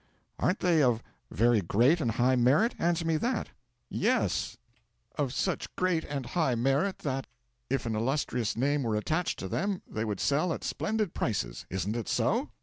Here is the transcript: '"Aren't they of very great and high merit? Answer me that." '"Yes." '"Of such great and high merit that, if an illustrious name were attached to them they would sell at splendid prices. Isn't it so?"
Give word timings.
'"Aren't 0.39 0.61
they 0.61 0.81
of 0.81 1.03
very 1.29 1.61
great 1.61 2.01
and 2.01 2.09
high 2.13 2.35
merit? 2.35 2.73
Answer 2.79 3.05
me 3.05 3.17
that." 3.17 3.49
'"Yes." 3.87 4.57
'"Of 5.15 5.31
such 5.31 5.75
great 5.75 6.03
and 6.05 6.25
high 6.25 6.55
merit 6.55 6.97
that, 7.05 7.27
if 7.69 7.85
an 7.85 7.95
illustrious 7.95 8.57
name 8.57 8.81
were 8.81 8.95
attached 8.95 9.37
to 9.37 9.47
them 9.47 9.83
they 9.87 10.03
would 10.03 10.19
sell 10.19 10.53
at 10.53 10.63
splendid 10.63 11.13
prices. 11.13 11.67
Isn't 11.69 11.95
it 11.95 12.09
so?" 12.09 12.49